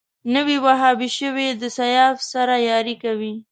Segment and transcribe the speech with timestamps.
[0.33, 3.33] نوی وهابي شوی د سیاف سره ياري کوي